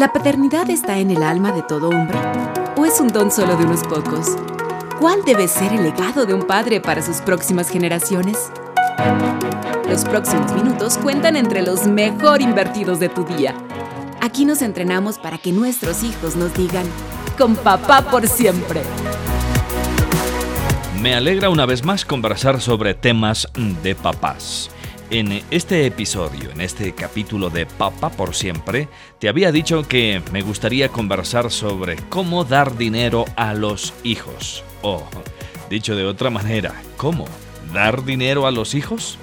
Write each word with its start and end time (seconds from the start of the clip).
¿La 0.00 0.14
paternidad 0.14 0.70
está 0.70 0.98
en 0.98 1.10
el 1.10 1.22
alma 1.22 1.52
de 1.52 1.60
todo 1.60 1.90
hombre? 1.90 2.16
¿O 2.78 2.86
es 2.86 2.98
un 3.02 3.08
don 3.08 3.30
solo 3.30 3.54
de 3.58 3.66
unos 3.66 3.82
pocos? 3.82 4.28
¿Cuál 4.98 5.22
debe 5.26 5.46
ser 5.46 5.74
el 5.74 5.82
legado 5.82 6.24
de 6.24 6.32
un 6.32 6.46
padre 6.46 6.80
para 6.80 7.02
sus 7.02 7.18
próximas 7.18 7.68
generaciones? 7.68 8.50
Los 9.90 10.06
próximos 10.06 10.54
minutos 10.54 10.96
cuentan 10.96 11.36
entre 11.36 11.60
los 11.60 11.86
mejor 11.86 12.40
invertidos 12.40 12.98
de 12.98 13.10
tu 13.10 13.24
día. 13.24 13.54
Aquí 14.22 14.46
nos 14.46 14.62
entrenamos 14.62 15.18
para 15.18 15.36
que 15.36 15.52
nuestros 15.52 16.02
hijos 16.02 16.34
nos 16.34 16.54
digan, 16.54 16.86
con 17.36 17.54
papá 17.54 18.00
por 18.00 18.26
siempre. 18.26 18.80
Me 21.02 21.14
alegra 21.14 21.50
una 21.50 21.66
vez 21.66 21.84
más 21.84 22.06
conversar 22.06 22.62
sobre 22.62 22.94
temas 22.94 23.46
de 23.82 23.94
papás. 23.94 24.70
En 25.10 25.42
este 25.50 25.86
episodio, 25.86 26.52
en 26.52 26.60
este 26.60 26.92
capítulo 26.92 27.50
de 27.50 27.66
Papá 27.66 28.10
por 28.10 28.32
siempre, 28.32 28.88
te 29.18 29.28
había 29.28 29.50
dicho 29.50 29.82
que 29.82 30.22
me 30.30 30.40
gustaría 30.40 30.88
conversar 30.88 31.50
sobre 31.50 31.96
cómo 32.08 32.44
dar 32.44 32.76
dinero 32.76 33.24
a 33.34 33.52
los 33.54 33.92
hijos. 34.04 34.62
O, 34.82 35.02
dicho 35.68 35.96
de 35.96 36.06
otra 36.06 36.30
manera, 36.30 36.80
¿cómo 36.96 37.24
dar 37.74 38.04
dinero 38.04 38.46
a 38.46 38.52
los 38.52 38.76
hijos? 38.76 39.18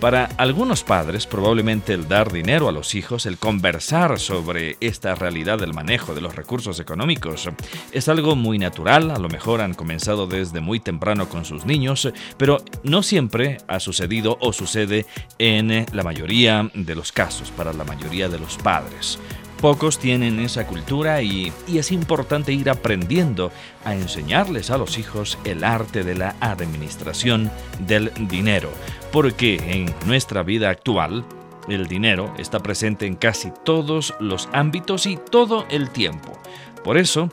Para 0.00 0.26
algunos 0.36 0.84
padres, 0.84 1.26
probablemente 1.26 1.92
el 1.92 2.06
dar 2.06 2.30
dinero 2.30 2.68
a 2.68 2.72
los 2.72 2.94
hijos, 2.94 3.26
el 3.26 3.36
conversar 3.36 4.20
sobre 4.20 4.76
esta 4.80 5.16
realidad 5.16 5.58
del 5.58 5.74
manejo 5.74 6.14
de 6.14 6.20
los 6.20 6.36
recursos 6.36 6.78
económicos, 6.78 7.48
es 7.90 8.08
algo 8.08 8.36
muy 8.36 8.60
natural, 8.60 9.10
a 9.10 9.18
lo 9.18 9.28
mejor 9.28 9.60
han 9.60 9.74
comenzado 9.74 10.28
desde 10.28 10.60
muy 10.60 10.78
temprano 10.78 11.28
con 11.28 11.44
sus 11.44 11.66
niños, 11.66 12.12
pero 12.36 12.62
no 12.84 13.02
siempre 13.02 13.58
ha 13.66 13.80
sucedido 13.80 14.38
o 14.40 14.52
sucede 14.52 15.04
en 15.40 15.84
la 15.92 16.04
mayoría 16.04 16.70
de 16.74 16.94
los 16.94 17.10
casos, 17.10 17.50
para 17.50 17.72
la 17.72 17.82
mayoría 17.82 18.28
de 18.28 18.38
los 18.38 18.56
padres. 18.56 19.18
Pocos 19.60 19.98
tienen 19.98 20.38
esa 20.38 20.68
cultura 20.68 21.20
y, 21.20 21.52
es 21.66 21.90
importante 21.90 22.52
ir 22.52 22.70
aprendiendo 22.70 23.50
a 23.84 23.94
enseñarles 23.94 24.70
a 24.70 24.78
los 24.78 24.98
hijos 24.98 25.36
el 25.44 25.64
arte 25.64 26.04
de 26.04 26.14
la 26.14 26.36
administración 26.40 27.50
del 27.80 28.12
dinero, 28.28 28.70
porque 29.10 29.56
en 29.56 29.92
nuestra 30.06 30.44
vida 30.44 30.70
actual 30.70 31.24
el 31.68 31.88
dinero 31.88 32.32
está 32.38 32.60
presente 32.60 33.06
en 33.06 33.16
casi 33.16 33.52
todos 33.64 34.14
los 34.20 34.48
ámbitos 34.52 35.06
y 35.06 35.16
todo 35.16 35.66
el 35.70 35.90
tiempo. 35.90 36.38
Por 36.84 36.96
eso, 36.96 37.28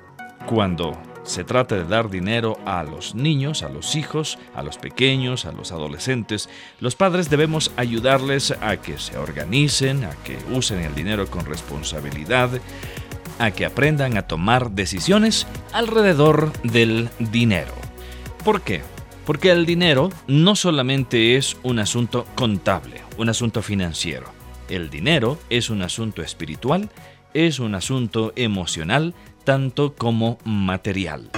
cuando 0.47 0.97
se 1.25 1.43
trata 1.43 1.75
de 1.75 1.85
dar 1.85 2.09
dinero 2.09 2.57
a 2.65 2.83
los 2.83 3.15
niños, 3.15 3.63
a 3.63 3.69
los 3.69 3.95
hijos, 3.95 4.37
a 4.55 4.63
los 4.63 4.77
pequeños, 4.77 5.45
a 5.45 5.51
los 5.51 5.71
adolescentes. 5.71 6.49
Los 6.79 6.95
padres 6.95 7.29
debemos 7.29 7.71
ayudarles 7.77 8.51
a 8.61 8.77
que 8.77 8.97
se 8.97 9.17
organicen, 9.17 10.05
a 10.05 10.11
que 10.23 10.37
usen 10.51 10.79
el 10.79 10.95
dinero 10.95 11.27
con 11.27 11.45
responsabilidad, 11.45 12.49
a 13.39 13.51
que 13.51 13.65
aprendan 13.65 14.17
a 14.17 14.27
tomar 14.27 14.71
decisiones 14.71 15.47
alrededor 15.73 16.53
del 16.63 17.09
dinero. 17.19 17.73
¿Por 18.43 18.61
qué? 18.61 18.81
Porque 19.25 19.51
el 19.51 19.65
dinero 19.65 20.09
no 20.27 20.55
solamente 20.55 21.35
es 21.35 21.57
un 21.63 21.79
asunto 21.79 22.25
contable, 22.35 23.01
un 23.17 23.29
asunto 23.29 23.61
financiero. 23.61 24.27
El 24.69 24.89
dinero 24.89 25.39
es 25.49 25.69
un 25.69 25.81
asunto 25.81 26.21
espiritual, 26.21 26.89
es 27.33 27.59
un 27.59 27.75
asunto 27.75 28.33
emocional, 28.35 29.13
tanto 29.45 29.95
como 29.95 30.37
material. 30.43 31.29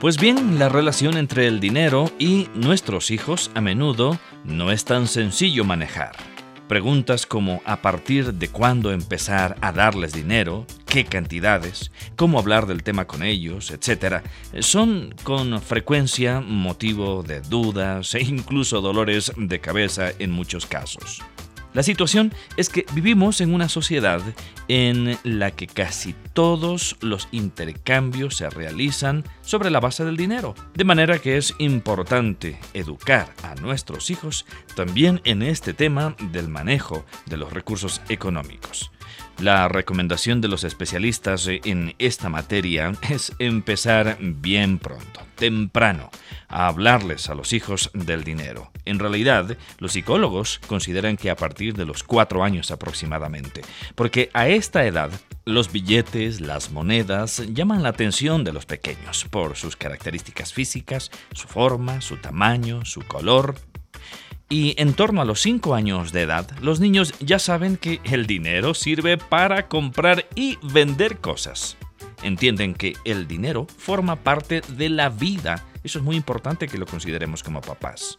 Pues 0.00 0.16
bien, 0.16 0.60
la 0.60 0.68
relación 0.68 1.16
entre 1.16 1.48
el 1.48 1.58
dinero 1.58 2.10
y 2.20 2.48
nuestros 2.54 3.10
hijos 3.10 3.50
a 3.54 3.60
menudo 3.60 4.16
no 4.44 4.70
es 4.70 4.84
tan 4.84 5.08
sencillo 5.08 5.64
manejar. 5.64 6.12
Preguntas 6.68 7.26
como 7.26 7.62
a 7.64 7.82
partir 7.82 8.34
de 8.34 8.48
cuándo 8.48 8.92
empezar 8.92 9.56
a 9.60 9.72
darles 9.72 10.12
dinero, 10.12 10.66
qué 10.86 11.04
cantidades, 11.04 11.90
cómo 12.14 12.38
hablar 12.38 12.66
del 12.66 12.84
tema 12.84 13.06
con 13.06 13.24
ellos, 13.24 13.72
etc., 13.72 14.22
son 14.60 15.14
con 15.24 15.60
frecuencia 15.60 16.40
motivo 16.40 17.24
de 17.24 17.40
dudas 17.40 18.14
e 18.14 18.20
incluso 18.20 18.80
dolores 18.80 19.32
de 19.36 19.60
cabeza 19.60 20.10
en 20.18 20.30
muchos 20.30 20.66
casos. 20.66 21.22
La 21.78 21.84
situación 21.84 22.34
es 22.56 22.70
que 22.70 22.84
vivimos 22.92 23.40
en 23.40 23.54
una 23.54 23.68
sociedad 23.68 24.20
en 24.66 25.16
la 25.22 25.52
que 25.52 25.68
casi 25.68 26.12
todos 26.32 26.96
los 27.02 27.28
intercambios 27.30 28.36
se 28.36 28.50
realizan 28.50 29.22
sobre 29.42 29.70
la 29.70 29.78
base 29.78 30.04
del 30.04 30.16
dinero, 30.16 30.56
de 30.74 30.82
manera 30.82 31.20
que 31.20 31.36
es 31.36 31.54
importante 31.60 32.58
educar 32.74 33.32
a 33.44 33.54
nuestros 33.54 34.10
hijos 34.10 34.44
también 34.74 35.20
en 35.22 35.40
este 35.40 35.72
tema 35.72 36.16
del 36.32 36.48
manejo 36.48 37.06
de 37.26 37.36
los 37.36 37.52
recursos 37.52 38.02
económicos. 38.08 38.90
La 39.40 39.68
recomendación 39.68 40.40
de 40.40 40.48
los 40.48 40.64
especialistas 40.64 41.46
en 41.46 41.94
esta 42.00 42.28
materia 42.28 42.92
es 43.08 43.32
empezar 43.38 44.18
bien 44.20 44.80
pronto, 44.80 45.20
temprano, 45.36 46.10
a 46.48 46.66
hablarles 46.66 47.28
a 47.30 47.36
los 47.36 47.52
hijos 47.52 47.90
del 47.94 48.24
dinero. 48.24 48.72
En 48.84 48.98
realidad, 48.98 49.56
los 49.78 49.92
psicólogos 49.92 50.58
consideran 50.66 51.16
que 51.16 51.30
a 51.30 51.36
partir 51.36 51.74
de 51.74 51.86
los 51.86 52.02
cuatro 52.02 52.42
años 52.42 52.72
aproximadamente, 52.72 53.62
porque 53.94 54.28
a 54.34 54.48
esta 54.48 54.84
edad 54.84 55.12
los 55.44 55.70
billetes, 55.70 56.40
las 56.40 56.72
monedas 56.72 57.40
llaman 57.54 57.84
la 57.84 57.90
atención 57.90 58.42
de 58.42 58.52
los 58.52 58.66
pequeños 58.66 59.24
por 59.30 59.56
sus 59.56 59.76
características 59.76 60.52
físicas, 60.52 61.12
su 61.32 61.46
forma, 61.46 62.00
su 62.00 62.16
tamaño, 62.16 62.84
su 62.84 63.02
color, 63.02 63.54
y 64.48 64.74
en 64.80 64.94
torno 64.94 65.20
a 65.20 65.24
los 65.24 65.40
5 65.42 65.74
años 65.74 66.12
de 66.12 66.22
edad, 66.22 66.50
los 66.60 66.80
niños 66.80 67.14
ya 67.20 67.38
saben 67.38 67.76
que 67.76 68.00
el 68.04 68.26
dinero 68.26 68.74
sirve 68.74 69.18
para 69.18 69.68
comprar 69.68 70.26
y 70.34 70.58
vender 70.62 71.18
cosas. 71.18 71.76
Entienden 72.22 72.74
que 72.74 72.94
el 73.04 73.28
dinero 73.28 73.66
forma 73.76 74.16
parte 74.16 74.62
de 74.76 74.88
la 74.88 75.08
vida. 75.08 75.64
Eso 75.84 75.98
es 75.98 76.04
muy 76.04 76.16
importante 76.16 76.66
que 76.66 76.78
lo 76.78 76.86
consideremos 76.86 77.42
como 77.42 77.60
papás. 77.60 78.16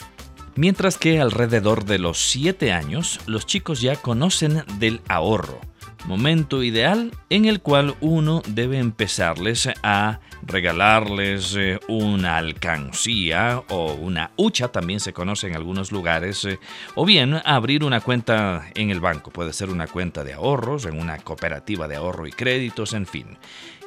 Mientras 0.55 0.97
que 0.97 1.19
alrededor 1.19 1.85
de 1.85 1.99
los 1.99 2.19
7 2.19 2.71
años, 2.71 3.19
los 3.25 3.45
chicos 3.45 3.81
ya 3.81 3.95
conocen 3.95 4.63
del 4.77 5.01
ahorro 5.07 5.59
momento 6.05 6.63
ideal 6.63 7.11
en 7.29 7.45
el 7.45 7.61
cual 7.61 7.95
uno 8.01 8.41
debe 8.47 8.79
empezarles 8.79 9.69
a 9.83 10.19
regalarles 10.41 11.55
eh, 11.55 11.79
una 11.87 12.37
alcancía 12.37 13.63
o 13.69 13.93
una 13.93 14.31
hucha, 14.35 14.69
también 14.69 14.99
se 14.99 15.13
conoce 15.13 15.47
en 15.47 15.55
algunos 15.55 15.91
lugares, 15.91 16.45
eh, 16.45 16.59
o 16.95 17.05
bien 17.05 17.41
abrir 17.45 17.83
una 17.83 18.01
cuenta 18.01 18.69
en 18.75 18.89
el 18.89 18.99
banco, 18.99 19.31
puede 19.31 19.53
ser 19.53 19.69
una 19.69 19.87
cuenta 19.87 20.23
de 20.23 20.33
ahorros, 20.33 20.85
en 20.85 20.99
una 20.99 21.17
cooperativa 21.17 21.87
de 21.87 21.95
ahorro 21.95 22.27
y 22.27 22.31
créditos, 22.31 22.93
en 22.93 23.05
fin. 23.05 23.37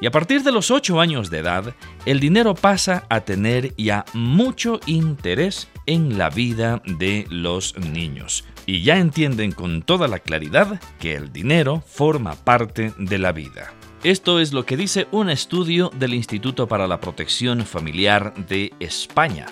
Y 0.01 0.07
a 0.07 0.11
partir 0.11 0.43
de 0.43 0.53
los 0.53 0.71
8 0.71 1.01
años 1.01 1.31
de 1.31 1.39
edad, 1.39 1.75
el 2.07 2.19
dinero 2.19 2.55
pasa 2.55 3.05
a 3.09 3.21
tener 3.21 3.75
ya 3.77 4.05
mucho 4.15 4.81
interés 4.87 5.69
en 5.87 6.19
la 6.19 6.29
vida 6.29 6.83
de 6.85 7.27
los 7.31 7.79
niños 7.79 8.45
y 8.67 8.83
ya 8.83 8.99
entienden 8.99 9.53
con 9.53 9.83
toda 9.83 10.09
la 10.09 10.19
claridad 10.19 10.81
que 10.99 11.15
el 11.15 11.33
dinero 11.33 11.83
forma 11.87 12.35
parte 12.35 12.93
de 12.99 13.19
la 13.19 13.33
vida. 13.33 13.73
Esto 14.05 14.41
es 14.41 14.53
lo 14.53 14.67
que 14.67 14.77
dice 14.77 15.07
un 15.13 15.31
estudio 15.31 15.89
del 15.95 16.13
Instituto 16.15 16.67
para 16.67 16.89
la 16.89 16.99
Protección 16.99 17.65
Familiar 17.65 18.35
de 18.49 18.73
España. 18.81 19.47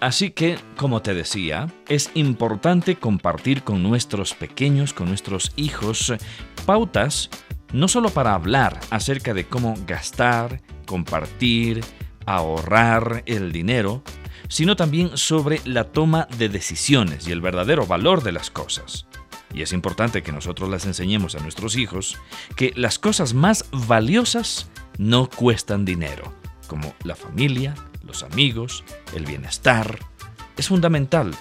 Así 0.00 0.32
que, 0.32 0.58
como 0.76 1.00
te 1.00 1.14
decía, 1.14 1.66
es 1.88 2.10
importante 2.12 2.96
compartir 2.96 3.62
con 3.62 3.82
nuestros 3.82 4.34
pequeños, 4.34 4.92
con 4.92 5.08
nuestros 5.08 5.52
hijos, 5.56 6.12
pautas 6.66 7.30
no 7.72 7.88
solo 7.88 8.10
para 8.10 8.34
hablar 8.34 8.78
acerca 8.90 9.32
de 9.32 9.46
cómo 9.46 9.74
gastar, 9.86 10.60
compartir, 10.84 11.82
ahorrar 12.26 13.22
el 13.24 13.50
dinero, 13.50 14.02
sino 14.48 14.76
también 14.76 15.16
sobre 15.16 15.62
la 15.64 15.84
toma 15.84 16.28
de 16.36 16.50
decisiones 16.50 17.26
y 17.26 17.32
el 17.32 17.40
verdadero 17.40 17.86
valor 17.86 18.22
de 18.22 18.32
las 18.32 18.50
cosas. 18.50 19.06
Y 19.52 19.62
es 19.62 19.72
importante 19.72 20.22
que 20.22 20.32
nosotros 20.32 20.68
las 20.68 20.86
enseñemos 20.86 21.34
a 21.34 21.40
nuestros 21.40 21.76
hijos 21.76 22.18
que 22.56 22.72
las 22.76 22.98
cosas 22.98 23.34
más 23.34 23.64
valiosas 23.72 24.68
no 24.98 25.28
cuestan 25.28 25.84
dinero, 25.84 26.32
como 26.68 26.94
la 27.04 27.16
familia, 27.16 27.74
los 28.04 28.22
amigos, 28.22 28.84
el 29.14 29.26
bienestar. 29.26 29.98
Es 30.56 30.68
fundamental 30.68 31.32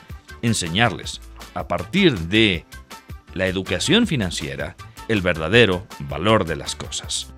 enseñarles, 0.42 1.22
a 1.54 1.68
partir 1.68 2.18
de 2.18 2.66
la 3.34 3.48
educación 3.48 4.08
financiera, 4.08 4.76
el 5.08 5.22
verdadero 5.22 5.86
valor 6.08 6.46
de 6.46 6.56
las 6.56 6.76
cosas. 6.76 7.34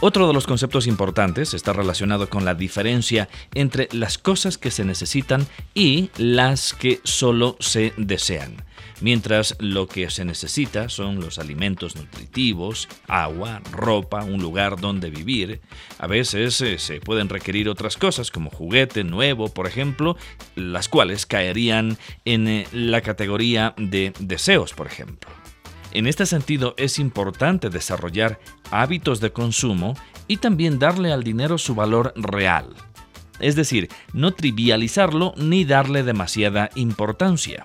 Otro 0.00 0.28
de 0.28 0.32
los 0.32 0.46
conceptos 0.46 0.86
importantes 0.86 1.54
está 1.54 1.72
relacionado 1.72 2.30
con 2.30 2.44
la 2.44 2.54
diferencia 2.54 3.28
entre 3.52 3.88
las 3.90 4.16
cosas 4.16 4.56
que 4.56 4.70
se 4.70 4.84
necesitan 4.84 5.46
y 5.74 6.10
las 6.16 6.72
que 6.72 7.00
solo 7.02 7.56
se 7.58 7.92
desean. 7.96 8.67
Mientras 9.00 9.56
lo 9.60 9.86
que 9.86 10.10
se 10.10 10.24
necesita 10.24 10.88
son 10.88 11.20
los 11.20 11.38
alimentos 11.38 11.94
nutritivos, 11.94 12.88
agua, 13.06 13.62
ropa, 13.70 14.24
un 14.24 14.42
lugar 14.42 14.80
donde 14.80 15.10
vivir. 15.10 15.60
A 15.98 16.08
veces 16.08 16.60
eh, 16.60 16.78
se 16.78 17.00
pueden 17.00 17.28
requerir 17.28 17.68
otras 17.68 17.96
cosas 17.96 18.32
como 18.32 18.50
juguete 18.50 19.04
nuevo, 19.04 19.48
por 19.48 19.68
ejemplo, 19.68 20.16
las 20.56 20.88
cuales 20.88 21.26
caerían 21.26 21.96
en 22.24 22.48
eh, 22.48 22.66
la 22.72 23.00
categoría 23.00 23.74
de 23.76 24.12
deseos, 24.18 24.72
por 24.72 24.88
ejemplo. 24.88 25.30
En 25.92 26.06
este 26.06 26.26
sentido, 26.26 26.74
es 26.76 26.98
importante 26.98 27.70
desarrollar 27.70 28.40
hábitos 28.70 29.20
de 29.20 29.32
consumo 29.32 29.94
y 30.26 30.38
también 30.38 30.78
darle 30.78 31.12
al 31.12 31.22
dinero 31.22 31.56
su 31.56 31.74
valor 31.74 32.12
real. 32.16 32.74
Es 33.40 33.54
decir, 33.54 33.88
no 34.12 34.32
trivializarlo 34.32 35.32
ni 35.36 35.64
darle 35.64 36.02
demasiada 36.02 36.70
importancia. 36.74 37.62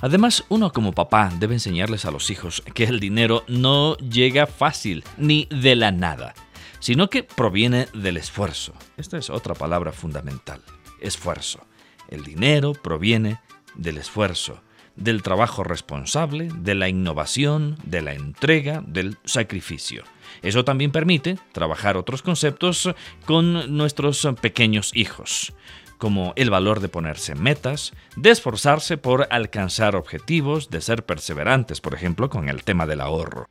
Además, 0.00 0.44
uno 0.48 0.72
como 0.72 0.92
papá 0.92 1.32
debe 1.38 1.54
enseñarles 1.54 2.04
a 2.04 2.12
los 2.12 2.30
hijos 2.30 2.62
que 2.74 2.84
el 2.84 3.00
dinero 3.00 3.44
no 3.48 3.96
llega 3.96 4.46
fácil 4.46 5.02
ni 5.16 5.48
de 5.50 5.74
la 5.74 5.90
nada, 5.90 6.34
sino 6.78 7.10
que 7.10 7.24
proviene 7.24 7.88
del 7.94 8.16
esfuerzo. 8.16 8.74
Esta 8.96 9.18
es 9.18 9.28
otra 9.28 9.54
palabra 9.54 9.90
fundamental, 9.90 10.62
esfuerzo. 11.00 11.66
El 12.08 12.22
dinero 12.22 12.74
proviene 12.74 13.40
del 13.74 13.98
esfuerzo, 13.98 14.62
del 14.94 15.22
trabajo 15.22 15.64
responsable, 15.64 16.48
de 16.54 16.76
la 16.76 16.88
innovación, 16.88 17.76
de 17.82 18.02
la 18.02 18.14
entrega, 18.14 18.82
del 18.86 19.16
sacrificio. 19.24 20.04
Eso 20.42 20.64
también 20.64 20.92
permite 20.92 21.38
trabajar 21.50 21.96
otros 21.96 22.22
conceptos 22.22 22.88
con 23.24 23.76
nuestros 23.76 24.28
pequeños 24.40 24.92
hijos 24.94 25.52
como 25.98 26.32
el 26.36 26.50
valor 26.50 26.80
de 26.80 26.88
ponerse 26.88 27.34
metas, 27.34 27.92
de 28.16 28.30
esforzarse 28.30 28.96
por 28.96 29.28
alcanzar 29.30 29.96
objetivos, 29.96 30.70
de 30.70 30.80
ser 30.80 31.04
perseverantes, 31.04 31.80
por 31.80 31.94
ejemplo, 31.94 32.30
con 32.30 32.48
el 32.48 32.64
tema 32.64 32.86
del 32.86 33.00
ahorro. 33.00 33.46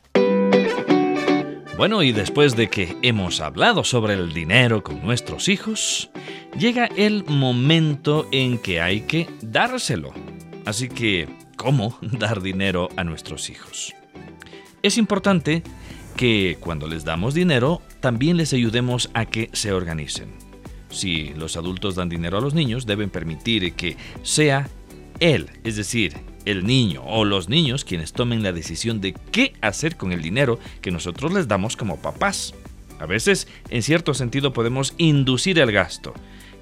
Bueno, 1.78 2.02
y 2.02 2.12
después 2.12 2.56
de 2.56 2.70
que 2.70 2.98
hemos 3.04 3.40
hablado 3.40 3.84
sobre 3.84 4.16
el 4.16 4.34
dinero 4.34 4.84
con 4.84 5.04
nuestros 5.04 5.48
hijos, 5.48 6.10
llega 6.58 6.86
el 6.98 7.24
momento 7.26 8.28
en 8.32 8.58
que 8.58 8.82
hay 8.82 9.02
que 9.02 9.30
dárselo. 9.44 10.12
Así 10.66 10.90
que, 10.90 11.30
¿cómo 11.56 11.96
dar 12.02 12.42
dinero 12.42 12.90
a 12.96 13.04
nuestros 13.04 13.52
hijos? 13.52 13.94
Es 14.82 14.98
importante 14.98 15.62
que 16.16 16.58
cuando 16.60 16.88
les 16.88 17.06
damos 17.06 17.36
dinero, 17.36 17.84
también 18.00 18.38
les 18.38 18.54
ayudemos 18.54 19.12
a 19.14 19.26
que 19.26 19.52
se 19.54 19.72
organicen. 19.72 20.47
Si 20.90 21.34
los 21.36 21.58
adultos 21.58 21.96
dan 21.96 22.10
dinero 22.10 22.38
a 22.38 22.42
los 22.42 22.54
niños, 22.54 22.86
deben 22.86 23.10
permitir 23.10 23.74
que 23.74 23.98
sea 24.24 24.70
él, 25.20 25.50
es 25.64 25.76
decir, 25.76 26.16
el 26.46 26.66
niño 26.66 27.04
o 27.06 27.26
los 27.26 27.50
niños 27.50 27.84
quienes 27.84 28.14
tomen 28.14 28.44
la 28.44 28.54
decisión 28.54 29.02
de 29.02 29.14
qué 29.32 29.54
hacer 29.62 29.98
con 29.98 30.12
el 30.12 30.22
dinero 30.22 30.60
que 30.82 30.92
nosotros 30.92 31.34
les 31.34 31.48
damos 31.48 31.76
como 31.76 31.98
papás. 31.98 32.54
A 33.00 33.06
veces, 33.06 33.48
en 33.70 33.84
cierto 33.84 34.14
sentido, 34.14 34.54
podemos 34.54 34.94
inducir 34.98 35.60
el 35.60 35.72
gasto. 35.72 36.14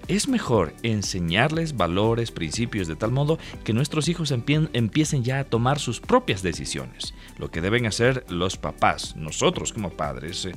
Es 0.08 0.28
mejor 0.28 0.74
enseñarles 0.84 1.78
valores, 1.78 2.32
principios, 2.32 2.88
de 2.88 2.96
tal 2.96 3.12
modo 3.12 3.40
que 3.64 3.74
nuestros 3.74 4.08
hijos 4.08 4.32
empiecen 4.32 5.24
ya 5.24 5.40
a 5.40 5.44
tomar 5.44 5.80
sus 5.80 6.00
propias 6.00 6.44
decisiones. 6.44 7.14
Lo 7.40 7.50
que 7.50 7.62
deben 7.62 7.86
hacer 7.86 8.24
los 8.30 8.58
papás, 8.58 9.16
nosotros 9.16 9.74
como 9.74 9.92
padres, 9.92 10.46
eh, 10.46 10.52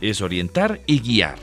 es 0.00 0.20
orientar 0.20 0.80
y 0.86 1.00
guiar 1.00 1.38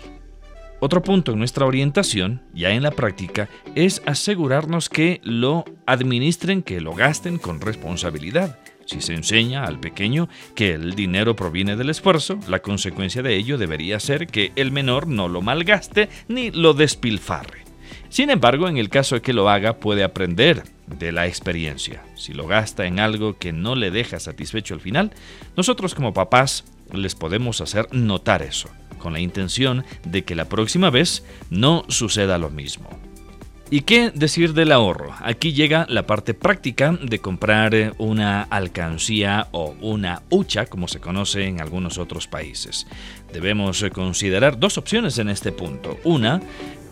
otro 0.84 1.02
punto 1.02 1.32
en 1.32 1.40
nuestra 1.40 1.66
orientación, 1.66 2.42
ya 2.54 2.72
en 2.72 2.84
la 2.84 2.92
práctica, 2.92 3.48
es 3.74 4.02
asegurarnos 4.06 4.90
que 4.90 5.22
lo 5.24 5.64
administren, 5.86 6.62
que 6.62 6.82
lo 6.82 6.94
gasten 6.94 7.38
con 7.38 7.62
responsabilidad. 7.62 8.60
Si 8.86 9.00
se 9.00 9.14
enseña 9.14 9.64
al 9.64 9.80
pequeño 9.80 10.28
que 10.56 10.74
el 10.74 10.94
dinero 10.94 11.38
proviene 11.38 11.78
del 11.78 11.90
esfuerzo, 11.90 12.38
la 12.50 12.60
consecuencia 12.60 13.24
de 13.24 13.34
ello 13.38 13.58
debería 13.58 13.98
ser 14.02 14.28
que 14.28 14.52
el 14.58 14.74
menor 14.74 15.08
no 15.08 15.30
lo 15.30 15.42
malgaste 15.42 16.10
ni 16.28 16.52
lo 16.52 16.74
despilfarre. 16.74 17.64
Sin 18.10 18.30
embargo, 18.30 18.68
en 18.68 18.76
el 18.76 18.90
caso 18.90 19.16
de 19.16 19.22
que 19.22 19.32
lo 19.32 19.50
haga, 19.50 19.78
puede 19.78 20.04
aprender 20.04 20.64
de 20.88 21.14
la 21.14 21.28
experiencia. 21.28 22.04
Si 22.16 22.34
lo 22.34 22.46
gasta 22.46 22.88
en 22.88 23.00
algo 23.00 23.38
que 23.38 23.54
no 23.54 23.76
le 23.76 23.90
deja 23.90 24.20
satisfecho 24.20 24.74
al 24.74 24.82
final, 24.82 25.12
nosotros 25.56 25.96
como 25.96 26.14
papás 26.14 26.66
les 26.92 27.16
podemos 27.16 27.62
hacer 27.62 27.88
notar 27.94 28.42
eso 28.42 28.70
con 29.04 29.12
la 29.12 29.20
intención 29.20 29.84
de 30.06 30.24
que 30.24 30.34
la 30.34 30.46
próxima 30.46 30.90
vez 30.90 31.26
no 31.50 31.84
suceda 31.90 32.38
lo 32.38 32.50
mismo. 32.50 32.90
¿Y 33.70 33.82
qué 33.82 34.12
decir 34.12 34.54
del 34.54 34.72
ahorro? 34.72 35.14
Aquí 35.20 35.52
llega 35.52 35.86
la 35.90 36.08
parte 36.08 36.34
práctica 36.34 36.98
de 37.02 37.20
comprar 37.20 37.76
eh, 37.76 37.92
una 37.98 38.44
alcancía 38.44 39.50
o 39.52 39.76
una 39.82 40.22
hucha, 40.30 40.68
como 40.68 40.88
se 40.88 41.02
conoce 41.02 41.48
en 41.48 41.60
algunos 41.60 41.98
otros 41.98 42.28
países. 42.28 42.88
Debemos 43.34 43.82
eh, 43.82 43.90
considerar 43.90 44.58
dos 44.58 44.78
opciones 44.78 45.18
en 45.18 45.28
este 45.28 45.52
punto. 45.52 46.00
Una, 46.06 46.40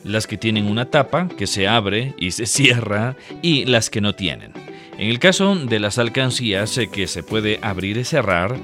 las 0.04 0.28
que 0.28 0.38
tienen 0.38 0.68
una 0.68 0.90
tapa 0.90 1.30
que 1.30 1.48
se 1.48 1.66
abre 1.66 2.14
y 2.18 2.32
se 2.32 2.46
cierra 2.58 3.16
y 3.42 3.66
las 3.66 3.90
que 3.90 4.02
no 4.02 4.16
tienen. 4.16 4.52
En 4.98 5.10
el 5.10 5.20
caso 5.20 5.56
de 5.56 5.80
las 5.80 5.98
alcancías 5.98 6.78
eh, 6.78 6.90
que 6.92 7.08
se 7.08 7.24
puede 7.24 7.60
abrir 7.62 7.98
y 7.98 8.04
cerrar, 8.04 8.58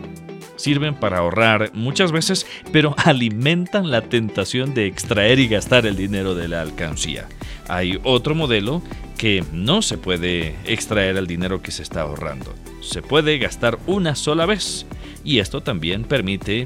sirven 0.57 0.95
para 0.95 1.19
ahorrar 1.19 1.71
muchas 1.74 2.12
veces, 2.12 2.45
pero 2.71 2.95
alimentan 3.06 3.89
la 3.89 4.01
tentación 4.01 4.74
de 4.74 4.86
extraer 4.86 5.39
y 5.39 5.48
gastar 5.48 5.86
el 5.86 5.95
dinero 5.95 6.36
de 6.36 6.50
la 6.50 6.62
alcancía. 6.62 7.27
Hay 7.69 8.00
otro 8.04 8.36
modelo 8.36 8.81
que 9.18 9.44
no 9.51 9.81
se 9.81 9.98
puede 9.98 10.56
extraer 10.65 11.18
el 11.18 11.27
dinero 11.27 11.62
que 11.62 11.71
se 11.71 11.83
está 11.83 12.01
ahorrando. 12.01 12.54
Se 12.81 13.01
puede 13.01 13.38
gastar 13.39 13.80
una 13.88 14.15
sola 14.15 14.45
vez 14.45 14.86
y 15.24 15.39
esto 15.39 15.62
también 15.62 16.04
permite 16.04 16.65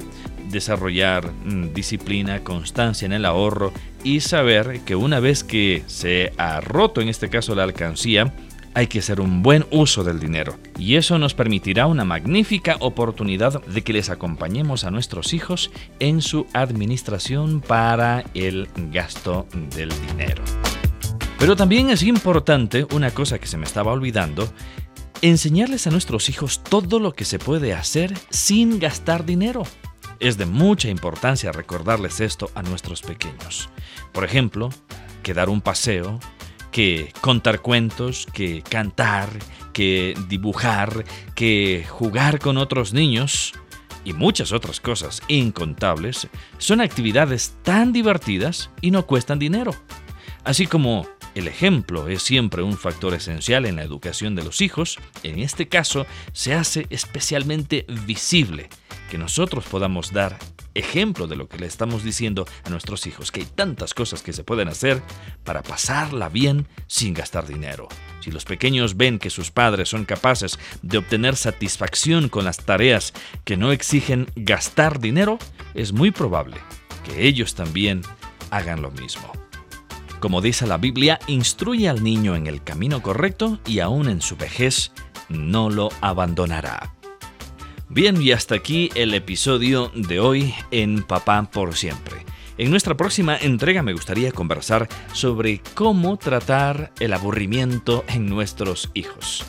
desarrollar 0.51 1.31
mm, 1.31 1.73
disciplina, 1.73 2.43
constancia 2.43 3.05
en 3.05 3.13
el 3.13 3.25
ahorro 3.25 3.71
y 4.03 4.19
saber 4.19 4.81
que 4.81 4.95
una 4.95 5.19
vez 5.19 5.43
que 5.43 5.83
se 5.87 6.33
ha 6.37 6.59
roto 6.61 7.01
en 7.01 7.07
este 7.07 7.29
caso 7.29 7.55
la 7.55 7.63
alcancía, 7.63 8.33
hay 8.73 8.87
que 8.87 8.99
hacer 8.99 9.19
un 9.19 9.43
buen 9.43 9.65
uso 9.71 10.03
del 10.03 10.19
dinero 10.19 10.57
y 10.77 10.95
eso 10.95 11.17
nos 11.17 11.33
permitirá 11.33 11.87
una 11.87 12.05
magnífica 12.05 12.77
oportunidad 12.79 13.61
de 13.65 13.81
que 13.83 13.93
les 13.93 14.09
acompañemos 14.09 14.83
a 14.83 14.91
nuestros 14.91 15.33
hijos 15.33 15.71
en 15.99 16.21
su 16.21 16.45
administración 16.53 17.61
para 17.61 18.23
el 18.33 18.67
gasto 18.91 19.47
del 19.75 19.89
dinero. 20.07 20.43
Pero 21.37 21.55
también 21.55 21.89
es 21.89 22.03
importante, 22.03 22.85
una 22.93 23.11
cosa 23.11 23.39
que 23.39 23.47
se 23.47 23.57
me 23.57 23.65
estaba 23.65 23.91
olvidando, 23.91 24.47
enseñarles 25.21 25.87
a 25.87 25.91
nuestros 25.91 26.29
hijos 26.29 26.63
todo 26.63 26.99
lo 26.99 27.13
que 27.13 27.25
se 27.25 27.39
puede 27.39 27.73
hacer 27.73 28.13
sin 28.29 28.79
gastar 28.79 29.25
dinero. 29.25 29.63
Es 30.19 30.37
de 30.37 30.45
mucha 30.45 30.89
importancia 30.89 31.51
recordarles 31.51 32.19
esto 32.19 32.51
a 32.53 32.61
nuestros 32.61 33.01
pequeños. 33.01 33.69
Por 34.11 34.23
ejemplo, 34.23 34.69
que 35.23 35.33
dar 35.33 35.49
un 35.49 35.61
paseo, 35.61 36.19
que 36.71 37.13
contar 37.21 37.61
cuentos, 37.61 38.27
que 38.33 38.61
cantar, 38.61 39.29
que 39.73 40.15
dibujar, 40.27 41.05
que 41.35 41.85
jugar 41.89 42.39
con 42.39 42.57
otros 42.57 42.93
niños 42.93 43.53
y 44.03 44.13
muchas 44.13 44.51
otras 44.51 44.79
cosas 44.79 45.21
incontables 45.27 46.27
son 46.57 46.81
actividades 46.81 47.55
tan 47.63 47.93
divertidas 47.93 48.69
y 48.81 48.91
no 48.91 49.05
cuestan 49.05 49.39
dinero. 49.39 49.75
Así 50.43 50.65
como 50.65 51.07
el 51.35 51.47
ejemplo 51.47 52.07
es 52.07 52.23
siempre 52.23 52.63
un 52.63 52.77
factor 52.77 53.13
esencial 53.13 53.65
en 53.65 53.77
la 53.77 53.83
educación 53.83 54.35
de 54.35 54.43
los 54.43 54.61
hijos, 54.61 54.97
en 55.23 55.39
este 55.39 55.67
caso 55.67 56.05
se 56.33 56.53
hace 56.53 56.87
especialmente 56.89 57.85
visible 58.05 58.69
que 59.09 59.17
nosotros 59.17 59.65
podamos 59.65 60.11
dar 60.11 60.37
ejemplo 60.73 61.27
de 61.27 61.35
lo 61.35 61.47
que 61.47 61.57
le 61.57 61.67
estamos 61.67 62.03
diciendo 62.03 62.47
a 62.63 62.69
nuestros 62.69 63.07
hijos, 63.07 63.31
que 63.31 63.41
hay 63.41 63.45
tantas 63.45 63.93
cosas 63.93 64.21
que 64.21 64.33
se 64.33 64.43
pueden 64.43 64.67
hacer 64.67 65.01
para 65.43 65.63
pasarla 65.63 66.29
bien 66.29 66.67
sin 66.87 67.13
gastar 67.13 67.47
dinero. 67.47 67.87
Si 68.21 68.31
los 68.31 68.45
pequeños 68.45 68.97
ven 68.97 69.19
que 69.19 69.29
sus 69.29 69.51
padres 69.51 69.89
son 69.89 70.05
capaces 70.05 70.59
de 70.81 70.97
obtener 70.97 71.35
satisfacción 71.35 72.29
con 72.29 72.45
las 72.45 72.57
tareas 72.57 73.13
que 73.43 73.57
no 73.57 73.71
exigen 73.71 74.27
gastar 74.35 74.99
dinero, 74.99 75.39
es 75.73 75.93
muy 75.93 76.11
probable 76.11 76.57
que 77.03 77.27
ellos 77.27 77.55
también 77.55 78.01
hagan 78.51 78.81
lo 78.81 78.91
mismo. 78.91 79.31
Como 80.19 80.41
dice 80.41 80.67
la 80.67 80.77
Biblia, 80.77 81.19
instruye 81.25 81.89
al 81.89 82.03
niño 82.03 82.35
en 82.35 82.45
el 82.45 82.63
camino 82.63 83.01
correcto 83.01 83.59
y 83.65 83.79
aún 83.79 84.07
en 84.07 84.21
su 84.21 84.37
vejez 84.37 84.91
no 85.29 85.71
lo 85.71 85.89
abandonará. 86.01 86.93
Bien, 87.93 88.21
y 88.21 88.31
hasta 88.31 88.55
aquí 88.55 88.89
el 88.95 89.13
episodio 89.13 89.91
de 89.93 90.21
hoy 90.21 90.53
en 90.71 91.03
Papá 91.03 91.49
por 91.51 91.75
siempre. 91.75 92.25
En 92.57 92.71
nuestra 92.71 92.95
próxima 92.95 93.35
entrega 93.35 93.83
me 93.83 93.91
gustaría 93.91 94.31
conversar 94.31 94.87
sobre 95.11 95.61
cómo 95.73 96.15
tratar 96.15 96.93
el 97.01 97.11
aburrimiento 97.11 98.05
en 98.07 98.29
nuestros 98.29 98.89
hijos. 98.93 99.43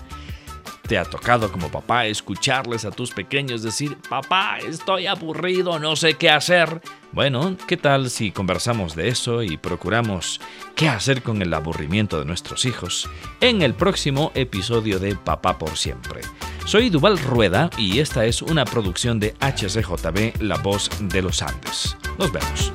¿Te 0.88 0.98
ha 0.98 1.04
tocado 1.04 1.52
como 1.52 1.70
papá 1.70 2.06
escucharles 2.06 2.84
a 2.84 2.90
tus 2.90 3.12
pequeños 3.12 3.62
decir, 3.62 3.96
papá, 4.08 4.58
estoy 4.58 5.06
aburrido, 5.06 5.78
no 5.78 5.94
sé 5.94 6.14
qué 6.14 6.28
hacer? 6.28 6.82
Bueno, 7.12 7.56
¿qué 7.68 7.76
tal 7.76 8.10
si 8.10 8.32
conversamos 8.32 8.96
de 8.96 9.06
eso 9.06 9.44
y 9.44 9.56
procuramos 9.56 10.40
qué 10.74 10.88
hacer 10.88 11.22
con 11.22 11.42
el 11.42 11.54
aburrimiento 11.54 12.18
de 12.18 12.24
nuestros 12.24 12.64
hijos 12.64 13.08
en 13.40 13.62
el 13.62 13.74
próximo 13.74 14.32
episodio 14.34 14.98
de 14.98 15.14
Papá 15.14 15.58
por 15.58 15.76
siempre? 15.76 16.22
Soy 16.64 16.90
Duval 16.90 17.18
Rueda 17.18 17.70
y 17.76 17.98
esta 17.98 18.24
es 18.24 18.40
una 18.40 18.64
producción 18.64 19.18
de 19.18 19.34
HCJB 19.40 20.40
La 20.42 20.56
Voz 20.58 20.90
de 21.00 21.20
los 21.20 21.42
Andes. 21.42 21.96
Nos 22.18 22.32
vemos. 22.32 22.72